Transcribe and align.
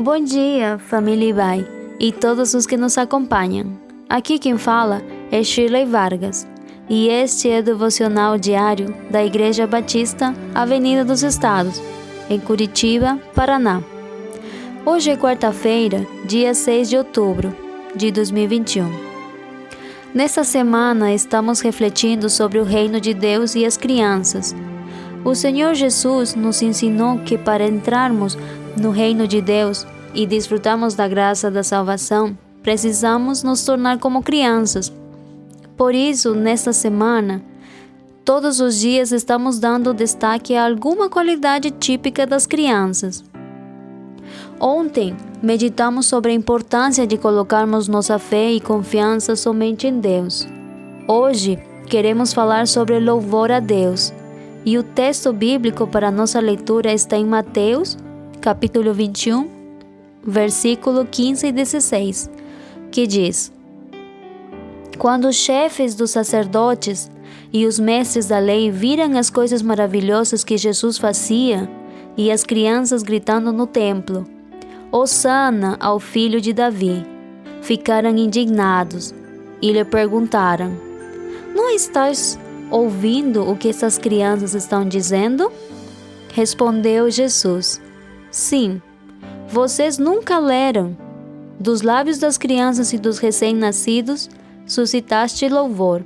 Bom 0.00 0.22
dia, 0.22 0.78
família 0.78 1.30
Ibai 1.30 1.66
e 1.98 2.12
todos 2.12 2.54
os 2.54 2.66
que 2.66 2.76
nos 2.76 2.96
acompanham. 2.96 3.76
Aqui 4.08 4.38
quem 4.38 4.56
fala 4.56 5.02
é 5.28 5.42
Shirley 5.42 5.86
Vargas 5.86 6.46
e 6.88 7.08
este 7.08 7.50
é 7.50 7.58
o 7.58 7.64
devocional 7.64 8.38
diário 8.38 8.94
da 9.10 9.24
Igreja 9.24 9.66
Batista 9.66 10.32
Avenida 10.54 11.04
dos 11.04 11.24
Estados, 11.24 11.82
em 12.30 12.38
Curitiba, 12.38 13.18
Paraná. 13.34 13.82
Hoje 14.86 15.10
é 15.10 15.16
quarta-feira, 15.16 16.06
dia 16.24 16.54
6 16.54 16.90
de 16.90 16.96
outubro 16.96 17.52
de 17.92 18.12
2021. 18.12 18.88
Nesta 20.14 20.44
semana 20.44 21.12
estamos 21.12 21.58
refletindo 21.58 22.30
sobre 22.30 22.60
o 22.60 22.64
reino 22.64 23.00
de 23.00 23.12
Deus 23.12 23.56
e 23.56 23.66
as 23.66 23.76
crianças. 23.76 24.54
O 25.24 25.34
Senhor 25.34 25.74
Jesus 25.74 26.36
nos 26.36 26.62
ensinou 26.62 27.18
que 27.18 27.36
para 27.36 27.66
entrarmos 27.66 28.38
no 28.78 28.90
reino 28.90 29.26
de 29.26 29.40
Deus 29.40 29.86
e 30.14 30.26
desfrutarmos 30.26 30.94
da 30.94 31.06
graça 31.06 31.50
da 31.50 31.62
salvação, 31.62 32.36
precisamos 32.62 33.42
nos 33.42 33.64
tornar 33.64 33.98
como 33.98 34.22
crianças. 34.22 34.92
Por 35.76 35.94
isso, 35.94 36.34
nesta 36.34 36.72
semana, 36.72 37.42
todos 38.24 38.60
os 38.60 38.78
dias 38.78 39.12
estamos 39.12 39.58
dando 39.58 39.94
destaque 39.94 40.54
a 40.54 40.66
alguma 40.66 41.08
qualidade 41.08 41.70
típica 41.70 42.26
das 42.26 42.46
crianças. 42.46 43.24
Ontem, 44.60 45.16
meditamos 45.42 46.06
sobre 46.06 46.32
a 46.32 46.34
importância 46.34 47.06
de 47.06 47.16
colocarmos 47.16 47.86
nossa 47.86 48.18
fé 48.18 48.50
e 48.50 48.60
confiança 48.60 49.36
somente 49.36 49.86
em 49.86 50.00
Deus. 50.00 50.46
Hoje, 51.06 51.58
queremos 51.88 52.32
falar 52.32 52.66
sobre 52.66 52.98
louvor 52.98 53.52
a 53.52 53.60
Deus. 53.60 54.12
E 54.64 54.76
o 54.76 54.82
texto 54.82 55.32
bíblico 55.32 55.86
para 55.86 56.10
nossa 56.10 56.40
leitura 56.40 56.92
está 56.92 57.16
em 57.16 57.24
Mateus, 57.24 57.96
capítulo 58.48 58.94
21, 58.94 59.46
versículo 60.24 61.04
15 61.04 61.48
e 61.48 61.52
16, 61.52 62.30
que 62.90 63.06
diz: 63.06 63.52
Quando 64.96 65.28
os 65.28 65.36
chefes 65.36 65.94
dos 65.94 66.12
sacerdotes 66.12 67.10
e 67.52 67.66
os 67.66 67.78
mestres 67.78 68.24
da 68.24 68.38
lei 68.38 68.70
viram 68.70 69.18
as 69.18 69.28
coisas 69.28 69.60
maravilhosas 69.60 70.44
que 70.44 70.56
Jesus 70.56 70.96
fazia 70.96 71.68
e 72.16 72.32
as 72.32 72.42
crianças 72.42 73.02
gritando 73.02 73.52
no 73.52 73.66
templo, 73.66 74.24
Osana 74.90 75.76
ao 75.78 76.00
filho 76.00 76.40
de 76.40 76.54
Davi, 76.54 77.04
ficaram 77.60 78.16
indignados 78.16 79.14
e 79.60 79.70
lhe 79.72 79.84
perguntaram: 79.84 80.72
Não 81.54 81.68
estás 81.68 82.38
ouvindo 82.70 83.46
o 83.46 83.54
que 83.54 83.68
essas 83.68 83.98
crianças 83.98 84.54
estão 84.54 84.88
dizendo? 84.88 85.52
Respondeu 86.32 87.10
Jesus: 87.10 87.86
Sim, 88.30 88.80
vocês 89.48 89.98
nunca 89.98 90.38
leram. 90.38 90.96
Dos 91.58 91.82
lábios 91.82 92.18
das 92.18 92.36
crianças 92.38 92.92
e 92.92 92.98
dos 92.98 93.18
recém-nascidos, 93.18 94.28
suscitaste 94.66 95.48
louvor. 95.48 96.04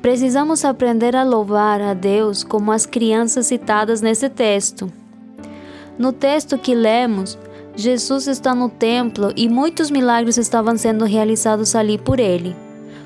Precisamos 0.00 0.64
aprender 0.64 1.14
a 1.14 1.22
louvar 1.22 1.80
a 1.80 1.94
Deus 1.94 2.42
como 2.42 2.72
as 2.72 2.86
crianças 2.86 3.46
citadas 3.46 4.00
nesse 4.00 4.28
texto. 4.28 4.92
No 5.96 6.12
texto 6.12 6.58
que 6.58 6.74
lemos, 6.74 7.38
Jesus 7.76 8.26
está 8.26 8.54
no 8.54 8.68
templo 8.68 9.32
e 9.36 9.48
muitos 9.48 9.90
milagres 9.90 10.38
estavam 10.38 10.76
sendo 10.76 11.04
realizados 11.04 11.76
ali 11.76 11.98
por 11.98 12.18
ele. 12.18 12.56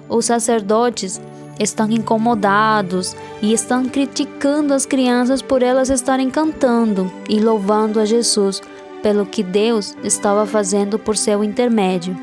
Os 0.08 0.26
sacerdotes 0.26 1.20
estão 1.58 1.90
incomodados 1.90 3.16
e 3.40 3.52
estão 3.52 3.86
criticando 3.86 4.74
as 4.74 4.84
crianças 4.84 5.40
por 5.40 5.62
elas 5.62 5.88
estarem 5.88 6.30
cantando 6.30 7.10
e 7.28 7.40
louvando 7.40 7.98
a 7.98 8.04
Jesus 8.04 8.60
pelo 9.02 9.24
que 9.24 9.42
Deus 9.42 9.96
estava 10.02 10.46
fazendo 10.46 10.98
por 10.98 11.16
seu 11.16 11.42
intermédio. 11.42 12.16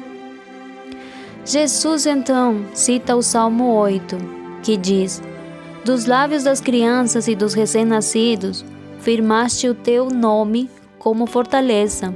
Jesus 1.46 2.06
então 2.06 2.66
cita 2.74 3.16
o 3.16 3.22
Salmo 3.22 3.74
8, 3.74 4.18
que 4.62 4.78
diz: 4.78 5.22
Dos 5.84 6.06
lábios 6.06 6.44
das 6.44 6.62
crianças 6.62 7.28
e 7.28 7.36
dos 7.36 7.54
recém-nascidos, 7.54 8.64
firmaste 9.00 9.68
o 9.68 9.74
teu 9.74 10.10
nome 10.10 10.70
como 10.98 11.26
fortaleza. 11.26 12.16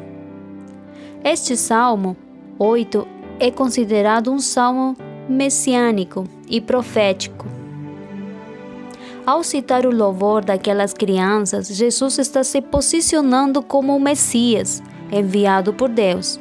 Este 1.23 1.57
Salmo 1.57 2.15
8 2.57 3.05
é 3.39 3.51
considerado 3.51 4.31
um 4.31 4.39
salmo 4.39 4.95
messiânico 5.27 6.23
e 6.47 6.61
profético. 6.61 7.45
Ao 9.25 9.43
citar 9.43 9.85
o 9.85 9.93
louvor 9.93 10.43
daquelas 10.45 10.93
crianças, 10.93 11.67
Jesus 11.67 12.17
está 12.17 12.43
se 12.43 12.61
posicionando 12.61 13.61
como 13.61 13.95
o 13.95 13.99
Messias, 13.99 14.81
enviado 15.11 15.73
por 15.73 15.89
Deus. 15.89 16.39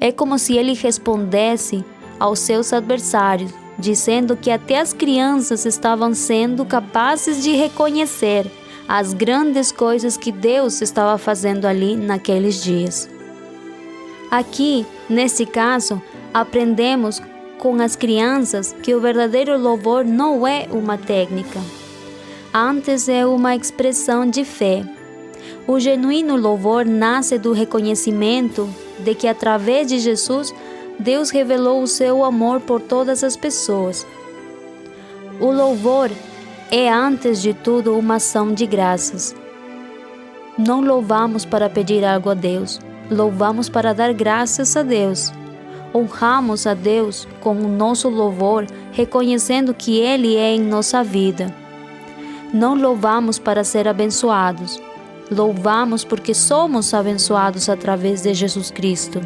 É 0.00 0.10
como 0.10 0.38
se 0.38 0.56
ele 0.56 0.74
respondesse 0.74 1.84
aos 2.18 2.40
seus 2.40 2.72
adversários, 2.72 3.52
dizendo 3.78 4.36
que 4.36 4.50
até 4.50 4.80
as 4.80 4.92
crianças 4.92 5.64
estavam 5.64 6.12
sendo 6.12 6.64
capazes 6.64 7.42
de 7.42 7.52
reconhecer 7.52 8.50
as 8.88 9.12
grandes 9.12 9.70
coisas 9.70 10.16
que 10.16 10.32
Deus 10.32 10.80
estava 10.80 11.18
fazendo 11.18 11.66
ali 11.66 11.94
naqueles 11.94 12.62
dias. 12.62 13.08
Aqui, 14.30 14.84
nesse 15.08 15.46
caso, 15.46 16.02
aprendemos 16.34 17.22
com 17.58 17.74
as 17.82 17.96
crianças 17.96 18.74
que 18.82 18.94
o 18.94 19.00
verdadeiro 19.00 19.58
louvor 19.58 20.04
não 20.04 20.46
é 20.46 20.66
uma 20.70 20.96
técnica, 20.96 21.60
antes 22.54 23.08
é 23.08 23.26
uma 23.26 23.54
expressão 23.54 24.24
de 24.28 24.44
fé. 24.44 24.84
O 25.66 25.78
genuíno 25.78 26.36
louvor 26.36 26.86
nasce 26.86 27.38
do 27.38 27.52
reconhecimento 27.52 28.68
de 29.00 29.14
que 29.14 29.26
através 29.26 29.88
de 29.88 29.98
Jesus 29.98 30.54
Deus 30.98 31.30
revelou 31.30 31.82
o 31.82 31.86
seu 31.86 32.24
amor 32.24 32.60
por 32.60 32.80
todas 32.80 33.22
as 33.22 33.36
pessoas. 33.36 34.06
O 35.40 35.50
louvor 35.50 36.10
é, 36.70 36.90
antes 36.90 37.40
de 37.40 37.54
tudo, 37.54 37.96
uma 37.96 38.16
ação 38.16 38.52
de 38.52 38.66
graças. 38.66 39.34
Não 40.56 40.80
louvamos 40.80 41.44
para 41.44 41.70
pedir 41.70 42.04
algo 42.04 42.30
a 42.30 42.34
Deus, 42.34 42.80
louvamos 43.10 43.68
para 43.68 43.92
dar 43.92 44.12
graças 44.12 44.76
a 44.76 44.82
Deus 44.82 45.32
honramos 45.98 46.66
a 46.66 46.74
Deus 46.74 47.26
com 47.40 47.52
o 47.52 47.68
nosso 47.68 48.08
louvor, 48.08 48.66
reconhecendo 48.92 49.74
que 49.74 49.98
Ele 49.98 50.36
é 50.36 50.54
em 50.54 50.60
nossa 50.60 51.02
vida. 51.02 51.54
Não 52.52 52.74
louvamos 52.74 53.38
para 53.38 53.62
ser 53.64 53.86
abençoados, 53.86 54.80
louvamos 55.30 56.04
porque 56.04 56.32
somos 56.32 56.94
abençoados 56.94 57.68
através 57.68 58.22
de 58.22 58.32
Jesus 58.32 58.70
Cristo. 58.70 59.20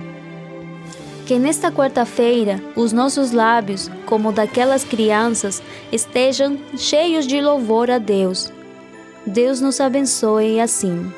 Que 1.26 1.38
nesta 1.38 1.70
quarta-feira 1.70 2.60
os 2.74 2.92
nossos 2.92 3.30
lábios, 3.30 3.90
como 4.06 4.32
daquelas 4.32 4.84
crianças, 4.84 5.62
estejam 5.92 6.58
cheios 6.76 7.26
de 7.26 7.40
louvor 7.40 7.90
a 7.90 7.98
Deus. 7.98 8.52
Deus 9.24 9.60
nos 9.60 9.80
abençoe 9.80 10.60
assim. 10.60 11.12